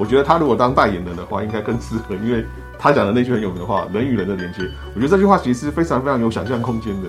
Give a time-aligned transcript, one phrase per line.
[0.00, 2.42] 我觉得他如果当代言人的话，应该更适合，因为
[2.78, 4.60] 他讲的那句很有名的话“人与人的连接”，
[4.96, 7.08] 我觉得这句话其实是非常非常有想象空间的。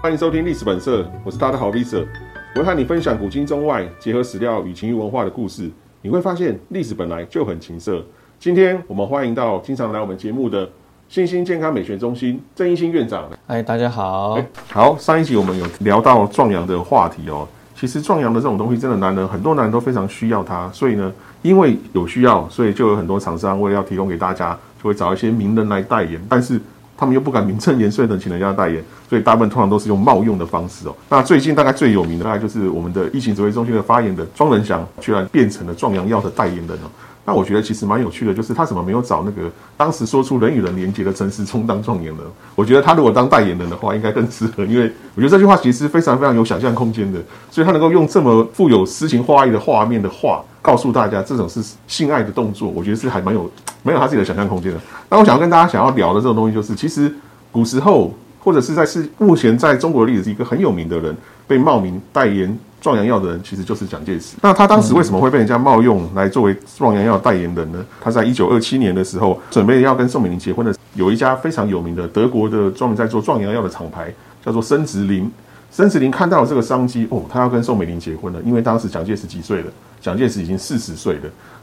[0.00, 2.06] 欢迎收听历史本色，我是他的好 Visa，
[2.54, 5.68] 我会和你分享古今中外结合史料与情欲文化的故事。
[6.02, 8.00] 你会发现历史本来就很情色。
[8.38, 10.70] 今天我们欢迎到经常来我们节目的
[11.08, 13.28] 新兴健康美学中心郑一新院长。
[13.48, 14.38] 哎，大家好。
[14.70, 17.48] 好，上一集我们有聊到壮阳的话题哦。
[17.78, 21.12] 其实壮阳的这种东西，真的男人很多男人都非常需要它，所以呢，
[21.42, 26.60] 因为有需要，所以就有很多厂商为了要提供给大家，就会找一些名人来代言，但是
[26.96, 30.94] 他们又不敢名正言顺的请人家代言，所以大部分通常都是用冒用的方式哦。
[31.08, 36.88] 那最近大概最有名的，大概就是我们的疫情指挥中心的发言的庄仁祥，居然变成了壮阳药的代言人哦。
[37.26, 42.22] 那我觉得其实蛮有趣的，就是他怎么没有找那个当时说出人与人连接的陈时中当状元呢？
[42.54, 47.18] 我觉得他如果当代言人的话，应该更适合，因为我觉得这句话其实非常非常有想象空间的，
[47.50, 53.50] 所以他能够用这么富有诗情画意的画面的话，告诉大家这种是性爱的动作，我觉得是还蛮有
[53.82, 54.78] 蛮有他自己的想象空间的。
[55.08, 57.10] 那我想要跟大家想要聊的这种东西，就是其实
[57.50, 58.12] 古时候
[58.44, 61.16] 或者是在是目前在中国的历史是一个很有名的人
[61.48, 62.56] 被冒名代言。
[62.84, 64.36] 壮阳药的人其实就是蒋介石。
[64.42, 67.82] 那他当时为什么会被人家冒用来作为壮阳药代言人呢？
[67.98, 74.12] 他在一九二七年的时候，准备要跟宋美龄结婚的，有一家非常有名的德国的专门在做壮阳药的厂牌，
[74.44, 75.32] 叫做生殖林。
[75.72, 78.38] 生殖林看到了这个商机，哦，他要跟宋美龄结婚了。
[78.44, 79.72] 因为当时蒋介石几岁了？
[79.98, 81.20] 蒋介石已经四十岁了。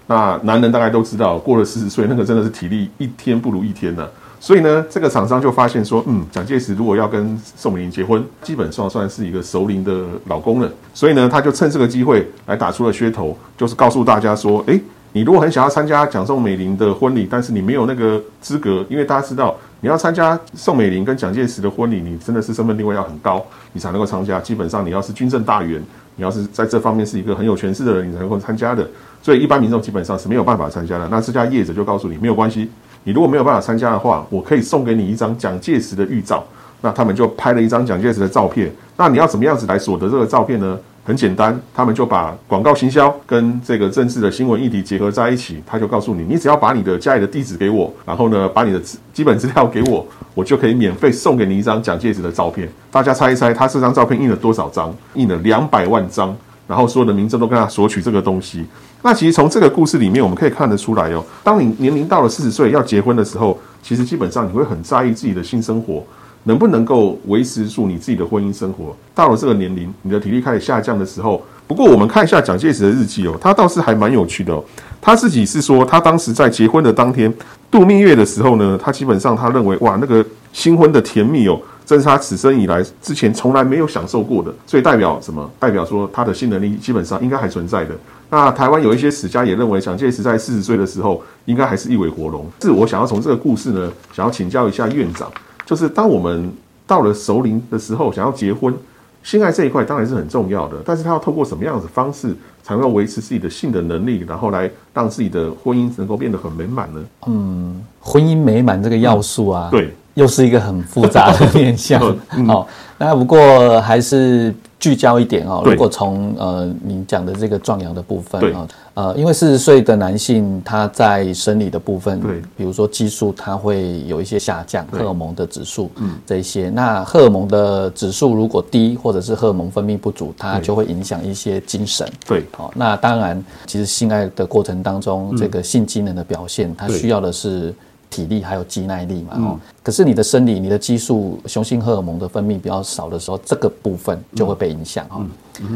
[0.08, 4.08] 那男人大概都知道，过了四十岁，那个真的是体力一天不如一天呢。
[4.42, 10.68] 所以呢，这个厂商就发现说，嗯，蒋介石如果要跟宋美龄结婚，基本上算是一个熟龄的老公了。
[10.96, 14.82] 所以呢，他就趁这个机会来打出了噱头，就是告诉大家说，诶，
[15.14, 24.40] 你如果很想要参加蒋宋美龄的婚礼，但是你没有那个资格，因为大家知道，你要参加宋美龄跟蒋介石的婚礼，你真的是身份地位要很高，你才能够参加。
[24.40, 25.80] 基本上，你要是军政大员，
[26.16, 28.90] 你要是在这方面是一个很有权势的人，你才能够参加的。
[29.22, 31.08] 所以，一般民众基本上是没有办法参加的。
[31.10, 32.68] 那这家业者就告诉你，没有关系。
[33.04, 36.44] 你如果没有办法参加的话，我可以送给你一张蒋介石的预照。
[36.84, 38.72] 那他们就拍了一张蒋介石的照片。
[38.98, 40.78] 那你要怎么样子来所得这个照片呢？
[41.04, 45.62] 很简单，他们就把广告行销跟这个政治的新闻议题结合在一起。
[45.66, 48.80] 他就告诉你，你只要把你的家里的地址给我，然后呢，把你的
[49.12, 52.70] 基本资料给我，我就可以免费送给你一张蒋介石的照片。
[52.92, 54.96] 大家猜一猜，他这张照片印了多少张？
[55.16, 56.36] 印了两百万张。
[56.68, 58.66] 然后所有的民众都跟他索取这个东西。
[59.04, 61.24] 那其实从这个故事里面，我们可以看得出来哦。
[61.44, 66.04] 当你年龄到了四十岁要结婚的时候，其实基本上你会很在意自己的性生活
[66.44, 68.96] 能不能够维持住你自己的婚姻生活。
[69.16, 74.64] 到了这个年龄，你的体力开始下降的时候，不过我们看一下蒋介石的日记哦，他倒是还蛮有趣的哦。
[75.02, 77.34] 他自己是说，他当时在结婚的当天
[77.72, 80.24] 度蜜月的时候呢，他基本上他认为哇，那个
[80.54, 81.60] 新婚的甜蜜哦。
[81.92, 85.52] 这是他此生以来之前从来没有享受过的，所以代表什么？
[85.60, 87.94] 代表说他的性能力基本上应该还存在的。
[88.30, 92.50] 那台湾有一些史家也认为，蒋介石在四十岁的时候应该还是一尾活龙。
[92.62, 95.30] 是我想要从这个故事呢，想要请教一下院长，
[95.66, 96.50] 就是当我们
[96.88, 98.74] 到了熟龄的时候，想要结婚，
[99.22, 107.02] 性爱这一块当然是很重要的，但是他要透过什么样的方式才能够维持自己的性的能力，然后来让自己的婚姻能够变得很美满呢？
[107.28, 109.94] 嗯，婚姻美满这个要素啊，对。
[110.22, 112.00] 又是一个很复杂的面向，
[112.48, 112.66] 哦，
[113.00, 115.64] 那不过还是聚焦一点哦。
[115.66, 137.74] 如果从呃你讲的这个壮阳的部分啊，呃，因为四十岁的男性他在生理的部分，对，比如说激素它会有一些下降，荷尔蒙的指数，嗯，这一些，那荷尔蒙的指数如果低，或者是荷尔蒙分泌不足，它就会影响一些精神，对，好，那当然，其实性爱的过程当中，这个性机能的表现，它需要的是。
[138.12, 139.38] 体力还有肌耐力嘛？
[139.38, 145.26] 哦，可是你的生理、你的激素、雄性荷尔蒙的分泌比较少的时候，这个部分就会被影响哈。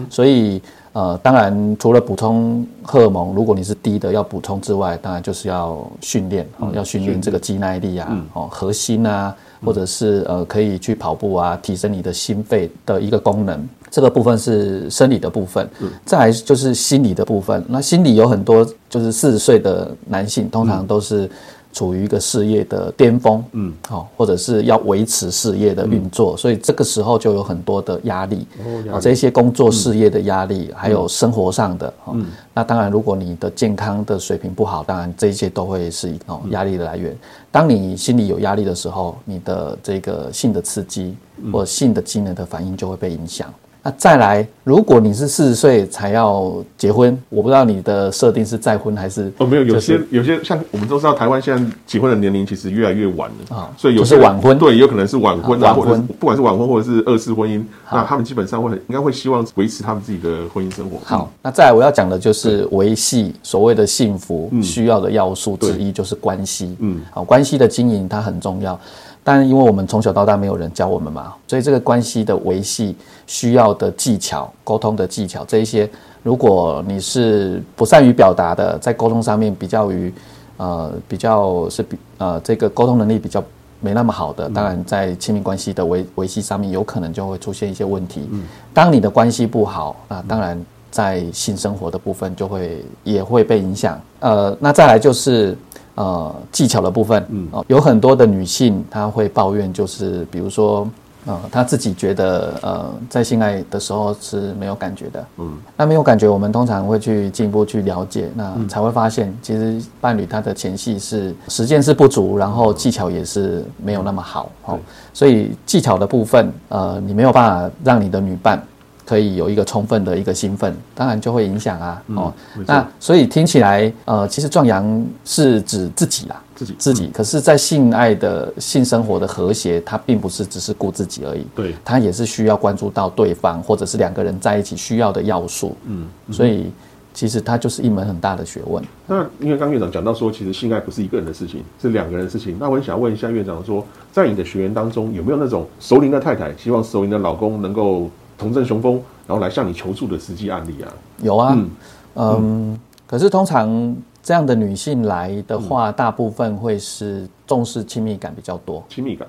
[0.10, 0.62] 所以
[0.94, 13.68] 呃，当然除了补充荷尔蒙，如果你是低的要补充之外，当然就是要训练哦，要训练这个肌耐力啊，哦，核心啊，或者是呃可以去跑步啊，提升你的心肺的一个功能。
[13.90, 15.70] 这个部分是生理的部分，
[16.06, 17.64] 再来就是心理的部分。
[17.68, 21.30] 那心理有很多，就是四十岁的男性通常都是。
[21.76, 28.48] 处于一个事业的巅峰，嗯，好，或者是要维持事业的运作，所以这个时候就有很多的压力，
[28.90, 37.14] 哦，这些工作事业的压力，还有生活上的，嗯，那当然，如果你的健康的水平不好，当然这些都会是哦压力的来源。
[37.52, 41.14] 当你心里有压力的时候，你的这个性的刺激
[41.52, 43.54] 或性的机能的反应就会被影响。
[43.86, 53.56] 那再来，如果你是四十岁才要结婚，我不知道你的设定是再婚还是哦，没有，有些有些像我们都知道，台湾现在结婚的年龄其实越来越晚了。
[53.56, 54.58] 啊所以有就是些晚婚。
[54.58, 60.98] 对，有可能是晚婚晚婚或者不管是晚婚或者是二次婚姻，那他们基本上会很应该会希望维持他们自己的婚姻生活。
[61.06, 66.76] 好，那再来我要讲的就是维系所谓的幸福需要的要素之一就是关系。
[66.80, 68.80] 嗯，好，关系的经营它很重要，
[69.26, 72.96] 但因为我们从小到大没有人教我们嘛，所以这个关系的维系
[73.28, 75.90] 需要的技巧、沟通的技巧这一些，
[76.22, 80.14] 如果你是不善于表达的，在沟通上面比较于
[80.58, 83.44] 呃比较是比呃这个沟通能力比较。
[83.82, 88.28] 没那么好的，当然在亲密关系的维维系上面，有可能就会出现一些问题。
[88.74, 94.00] 当你的关系不好，那当然在性生活的部分就会也会被影响。
[94.22, 95.56] 呃，那再来就是
[95.96, 100.88] 呃技巧的部分，嗯、哦，有很多的女性她会抱怨，就是比如说。
[101.28, 114.78] 呃，她自己觉得，呃，在性爱的时候是没有感觉的，嗯，那没有感觉，我们通常会去进一步去了解，那才会发现，其实伴侣他的前戏是实践是不足，然后技巧也是没有那么好，哦，
[115.16, 118.62] 所以技巧的部分，呃，你没有办法让你的女伴
[119.06, 122.34] 可以有一个充分的一个兴奋，当然就会影响啊，哦，
[122.66, 136.72] 那所以听起来，呃，其实壮阳是指自己啦，自己自己，可是，在性爱的性生活的和谐，它并不是只是顾自己而已，对它也是需要关注到对方，或者是两个人在一起需要的要素，嗯，所以
[137.14, 138.84] 其实它就是一门很大的学问。
[139.08, 142.58] 那因为刚院长讲到说，其实性爱不是一个人的事情，是两个人的事情。
[142.60, 150.94] 那我很想问一下院长说，在你的学员当中，有没有那种熟龄的太太希望熟龄的老公能够重振雄风，然后来向你求助的实际案例啊？
[151.22, 151.70] 有啊，嗯
[152.16, 158.84] 嗯可是通常这样的女性来的话，大部分会是重视亲密感比较多。
[158.90, 159.28] 亲密感，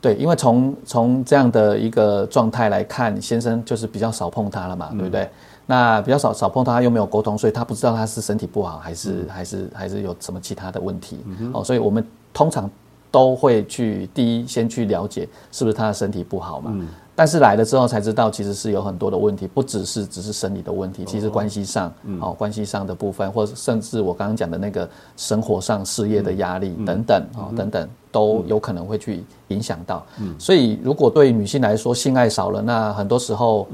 [0.00, 5.28] 对，因为从从这样的一个状态来看，先生就是比较少碰她了嘛，对不对？
[5.66, 11.18] 那比较少少碰她，又没有沟通，所以他不知道她是身体不好，还是、还是还是有什么其他的问题、
[11.52, 11.62] 哦。
[11.64, 12.04] 所以我们
[12.34, 12.68] 通常
[13.10, 16.76] 都会去第一先去了解是不是她的身体不好嘛。
[17.16, 30.04] 但是来了之后才知道，其实是有很多的问题，不只是只是生理的问题，其实关系上，哦，关系上的部分，或者甚至我刚刚讲的那个生活上事业的压力等等，哦，等等，都有可能会去影响到。
[30.38, 33.68] 所以如果对女性来说，性爱少了，那很多时候，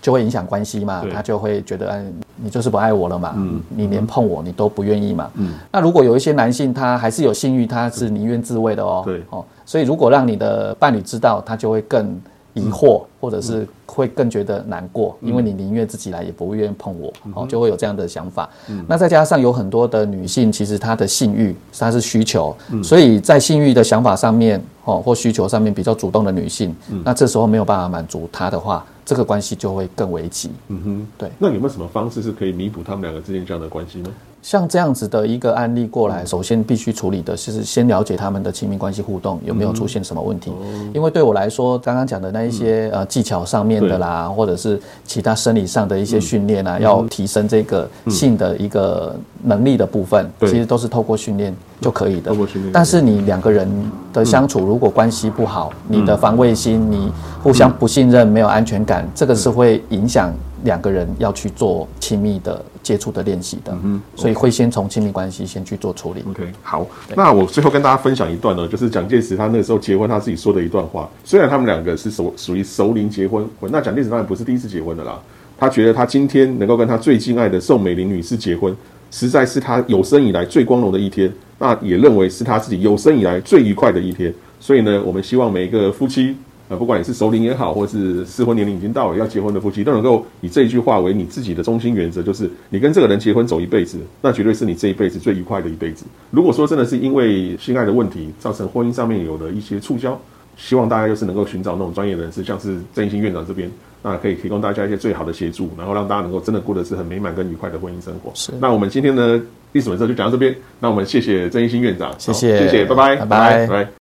[0.00, 2.04] 就会影响关系嘛，她就会觉得，哎，
[2.36, 3.34] 你就是不爱我了嘛，
[3.68, 5.30] 你连碰我你都不愿意嘛。
[5.70, 9.02] 那如果有一些男性他还是有性欲，他是宁愿自慰的哦。
[9.04, 9.22] 对。
[9.28, 12.18] 哦，所以如果让你的伴侣知道，他就会更
[12.58, 18.48] 疑惑，或者是会更觉得难过，因为你宁愿自己来，也不愿意碰我，哦，就会有这样的想法。
[18.86, 26.74] 那再加上有很多的女性，其实她的性欲她是需求，所以在性欲的想法上面，哦，或需求上面比较主动的女性，
[27.04, 30.50] 那这时候没有办法满足她的话，这个关系就会更危急。
[30.68, 31.30] 嗯哼，对。
[31.38, 34.10] 那有没有什么方式是可以弥补他们两个之间这样的关系呢？
[34.42, 40.52] 像这样子的一个案例过来，首先必须处理的是先了解他们的亲密关系互动有没有出现什么问题。
[40.94, 52.34] 因为对我来说，刚刚讲的那一些呃技巧上面的啦，或者是其他生理上的一些训练啊，要提升这个性的一个能力的部分，其实都是透过训练就可以的。
[52.72, 53.68] 但是你两个人
[54.12, 60.32] 的相处如果关系不好，你的防卫心，你互相不信任，没有安全感，这个是会影响
[60.64, 63.76] 两个人要去做亲密的接触的练习的。
[63.82, 66.24] 嗯所以会先从亲密关系先去做处理。
[66.28, 71.08] OK，好，那我最后跟大家分享一段呢，就是蒋介石他那个时候结婚，他自己说的一段话。
[71.24, 75.18] 虽然他们两个是属属于熟龄结婚，那蒋介石当然不是第一次结婚的啦。
[75.60, 78.72] 他觉得他今天能够跟他最敬爱的宋美龄女士结婚，
[79.10, 81.32] 实在是他有生以来最光荣的一天。
[81.58, 84.32] 那也认为是他自己有生以来最愉快的一天。
[84.60, 86.36] 所以呢，我们希望每一个夫妻。
[86.70, 96.04] 呃，不管你是熟龄也好，或是适婚年龄已经到了要结婚的夫妻，都能够以这一句话为你自己的中心原则，就是你跟这个人结婚走一辈子，那绝对是你这一辈子最愉快的一辈子。
[96.30, 100.12] 如果说真的是因为性爱的问题造成婚姻上面有了一些触礁，
[100.58, 103.70] 希望大家就是能够寻找那种专业人士，像是郑义兴院长这边，
[104.02, 108.30] 那可以提供大家一些最好的协助，然后让大家能够真的过得是很美满跟愉快的婚姻生活。
[108.34, 109.40] 是那我们今天呢
[109.72, 114.07] 历史文社就讲到这边，那我们谢谢郑一新院长，谢谢谢谢，拜拜，拜拜拜拜。